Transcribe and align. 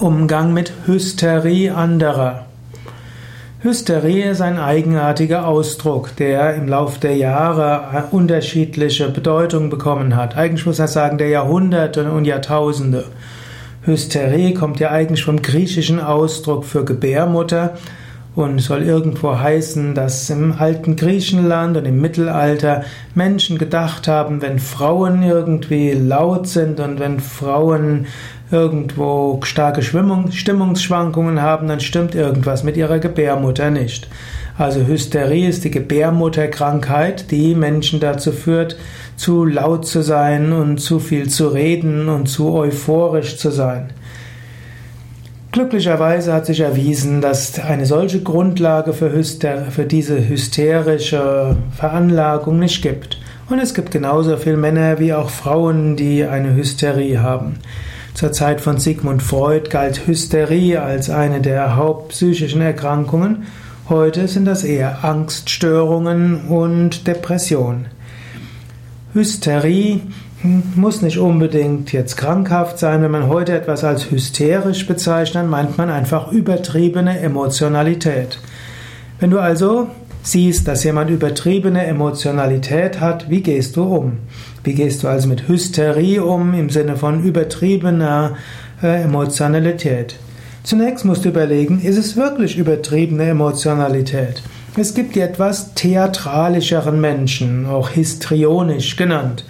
Umgang 0.00 0.52
mit 0.52 0.72
Hysterie 0.86 1.74
anderer. 1.74 2.46
Hysterie 3.62 4.30
ist 4.30 4.40
ein 4.40 4.56
eigenartiger 4.56 5.48
Ausdruck, 5.48 6.14
der 6.14 6.54
im 6.54 6.68
Lauf 6.68 7.00
der 7.00 7.16
Jahre 7.16 8.04
unterschiedliche 8.12 9.08
Bedeutung 9.08 9.70
bekommen 9.70 10.14
hat. 10.14 10.36
Eigentlich 10.36 10.66
muss 10.66 10.78
man 10.78 10.86
sagen, 10.86 11.18
der 11.18 11.30
Jahrhunderte 11.30 12.12
und 12.12 12.26
Jahrtausende. 12.26 13.06
Hysterie 13.82 14.54
kommt 14.54 14.78
ja 14.78 14.90
eigentlich 14.90 15.24
vom 15.24 15.42
griechischen 15.42 15.98
Ausdruck 15.98 16.64
für 16.64 16.84
Gebärmutter 16.84 17.74
und 18.36 18.60
soll 18.60 18.82
irgendwo 18.82 19.36
heißen, 19.36 19.96
dass 19.96 20.30
im 20.30 20.54
alten 20.56 20.94
Griechenland 20.94 21.76
und 21.76 21.86
im 21.86 22.00
Mittelalter 22.00 22.84
Menschen 23.16 23.58
gedacht 23.58 24.06
haben, 24.06 24.42
wenn 24.42 24.60
Frauen 24.60 25.24
irgendwie 25.24 25.90
laut 25.90 26.46
sind 26.46 26.78
und 26.78 27.00
wenn 27.00 27.18
Frauen 27.18 28.06
irgendwo 28.50 29.40
starke 29.42 29.82
Stimmungsschwankungen 29.82 31.42
haben, 31.42 31.68
dann 31.68 31.80
stimmt 31.80 32.14
irgendwas 32.14 32.64
mit 32.64 32.76
ihrer 32.76 32.98
Gebärmutter 32.98 33.70
nicht. 33.70 34.08
Also 34.56 34.86
Hysterie 34.86 35.48
ist 35.48 35.64
die 35.64 35.70
Gebärmutterkrankheit, 35.70 37.30
die 37.30 37.54
Menschen 37.54 38.00
dazu 38.00 38.32
führt, 38.32 38.76
zu 39.16 39.44
laut 39.44 39.86
zu 39.86 40.02
sein 40.02 40.52
und 40.52 40.78
zu 40.78 40.98
viel 40.98 41.28
zu 41.28 41.48
reden 41.48 42.08
und 42.08 42.26
zu 42.26 42.54
euphorisch 42.54 43.36
zu 43.36 43.50
sein. 43.50 43.90
Glücklicherweise 45.52 46.32
hat 46.32 46.46
sich 46.46 46.60
erwiesen, 46.60 47.20
dass 47.20 47.58
eine 47.58 47.86
solche 47.86 48.22
Grundlage 48.22 48.92
für, 48.92 49.12
Hyster 49.12 49.66
für 49.70 49.84
diese 49.84 50.28
hysterische 50.28 51.56
Veranlagung 51.74 52.58
nicht 52.58 52.82
gibt. 52.82 53.18
Und 53.48 53.58
es 53.60 53.72
gibt 53.74 53.90
genauso 53.90 54.36
viele 54.36 54.58
Männer 54.58 54.98
wie 54.98 55.14
auch 55.14 55.30
Frauen, 55.30 55.96
die 55.96 56.24
eine 56.24 56.54
Hysterie 56.54 57.20
haben. 57.20 57.60
Zur 58.18 58.32
Zeit 58.32 58.60
von 58.60 58.78
Sigmund 58.78 59.22
Freud 59.22 59.70
galt 59.70 60.08
Hysterie 60.08 60.82
als 60.82 61.08
eine 61.08 61.40
der 61.40 61.76
hauptpsychischen 61.76 62.60
Erkrankungen. 62.60 63.44
Heute 63.88 64.26
sind 64.26 64.44
das 64.44 64.64
eher 64.64 65.04
Angststörungen 65.04 66.48
und 66.48 67.06
Depression. 67.06 67.86
Hysterie 69.14 70.00
muss 70.74 71.00
nicht 71.00 71.18
unbedingt 71.18 71.92
jetzt 71.92 72.16
krankhaft 72.16 72.80
sein. 72.80 73.02
Wenn 73.02 73.12
man 73.12 73.28
heute 73.28 73.52
etwas 73.52 73.84
als 73.84 74.10
hysterisch 74.10 74.88
bezeichnet, 74.88 75.48
meint 75.48 75.78
man 75.78 75.88
einfach 75.88 76.32
übertriebene 76.32 77.20
Emotionalität. 77.20 78.40
Wenn 79.20 79.30
du 79.30 79.38
also 79.38 79.90
siehst, 80.30 80.68
dass 80.68 80.84
jemand 80.84 81.10
übertriebene 81.10 81.86
Emotionalität 81.86 83.00
hat, 83.00 83.30
wie 83.30 83.42
gehst 83.42 83.76
du 83.76 83.84
um? 83.84 84.18
Wie 84.64 84.74
gehst 84.74 85.02
du 85.02 85.08
also 85.08 85.28
mit 85.28 85.48
Hysterie 85.48 86.22
um 86.22 86.54
im 86.54 86.70
Sinne 86.70 86.96
von 86.96 87.24
übertriebener 87.24 88.36
äh, 88.82 89.02
Emotionalität? 89.02 90.16
Zunächst 90.62 91.04
musst 91.04 91.24
du 91.24 91.30
überlegen, 91.30 91.80
ist 91.80 91.96
es 91.96 92.16
wirklich 92.16 92.58
übertriebene 92.58 93.24
Emotionalität? 93.24 94.42
Es 94.76 94.94
gibt 94.94 95.14
die 95.14 95.20
etwas 95.20 95.74
theatralischeren 95.74 97.00
Menschen, 97.00 97.66
auch 97.66 97.88
histrionisch 97.88 98.96
genannt. 98.96 99.44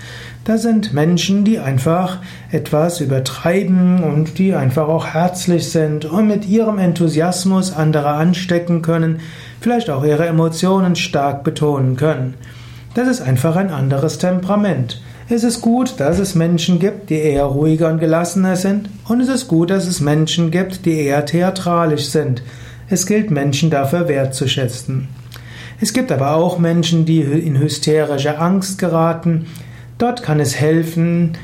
Da 0.48 0.56
sind 0.56 0.94
Menschen, 0.94 1.44
die 1.44 1.58
einfach 1.58 2.20
etwas 2.50 3.02
übertreiben 3.02 4.02
und 4.02 4.38
die 4.38 4.54
einfach 4.54 4.88
auch 4.88 5.08
herzlich 5.08 5.68
sind 5.68 6.06
und 6.06 6.26
mit 6.26 6.48
ihrem 6.48 6.78
Enthusiasmus 6.78 7.70
andere 7.70 8.12
anstecken 8.12 8.80
können, 8.80 9.20
vielleicht 9.60 9.90
auch 9.90 10.04
ihre 10.04 10.24
Emotionen 10.24 10.96
stark 10.96 11.44
betonen 11.44 11.96
können. 11.96 12.32
Das 12.94 13.08
ist 13.08 13.20
einfach 13.20 13.56
ein 13.56 13.68
anderes 13.68 14.16
Temperament. 14.16 15.02
Es 15.28 15.44
ist 15.44 15.60
gut, 15.60 16.00
dass 16.00 16.18
es 16.18 16.34
Menschen 16.34 16.78
gibt, 16.78 17.10
die 17.10 17.18
eher 17.18 17.44
ruhiger 17.44 17.90
und 17.90 17.98
gelassener 17.98 18.56
sind, 18.56 18.88
und 19.06 19.20
es 19.20 19.28
ist 19.28 19.48
gut, 19.48 19.68
dass 19.68 19.86
es 19.86 20.00
Menschen 20.00 20.50
gibt, 20.50 20.86
die 20.86 20.98
eher 20.98 21.26
theatralisch 21.26 22.06
sind. 22.06 22.42
Es 22.88 23.04
gilt, 23.04 23.30
Menschen 23.30 23.68
dafür 23.68 24.08
wertzuschätzen. 24.08 25.08
Es 25.78 25.92
gibt 25.92 26.10
aber 26.10 26.34
auch 26.34 26.58
Menschen, 26.58 27.04
die 27.04 27.20
in 27.20 27.58
hysterische 27.58 28.38
Angst 28.38 28.78
geraten, 28.78 29.44
Dort 29.98 30.22
kann 30.22 30.38
es 30.40 30.54
helfen, 30.54 31.36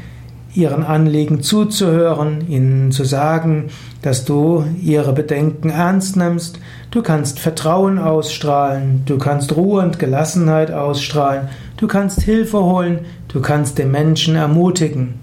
ihren 0.54 0.84
Anliegen 0.84 1.42
zuzuhören, 1.42 2.48
ihnen 2.48 2.92
zu 2.92 3.04
sagen, 3.04 3.70
dass 4.02 4.24
du 4.24 4.64
ihre 4.80 5.12
Bedenken 5.12 5.70
ernst 5.70 6.16
nimmst, 6.16 6.60
du 6.92 7.02
kannst 7.02 7.40
Vertrauen 7.40 7.98
ausstrahlen, 7.98 9.02
du 9.06 9.18
kannst 9.18 9.56
Ruhe 9.56 9.82
und 9.82 9.98
Gelassenheit 9.98 10.70
ausstrahlen, 10.70 11.48
du 11.76 11.88
kannst 11.88 12.22
Hilfe 12.22 12.62
holen, 12.62 13.00
du 13.26 13.40
kannst 13.40 13.78
den 13.78 13.90
Menschen 13.90 14.36
ermutigen. 14.36 15.14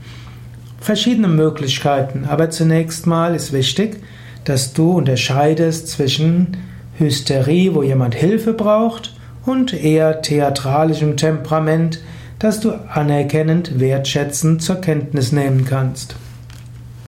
Verschiedene 0.81 1.30
Möglichkeiten, 1.30 2.25
aber 2.28 2.50
zunächst 2.50 3.08
mal 3.08 3.34
ist 3.34 3.53
wichtig, 3.53 4.02
dass 4.44 4.74
du 4.74 4.91
unterscheidest 4.91 5.88
zwischen 5.88 6.58
Hysterie, 6.97 7.74
wo 7.74 7.84
jemand 7.84 8.16
Hilfe 8.16 8.53
braucht, 8.53 9.16
und 9.46 9.74
eher 9.74 10.22
theatralischem 10.22 11.18
Temperament, 11.18 12.00
das 12.41 12.59
du 12.59 12.72
anerkennend, 12.72 13.79
wertschätzend 13.79 14.63
zur 14.63 14.81
Kenntnis 14.81 15.31
nehmen 15.31 15.63
kannst. 15.63 16.16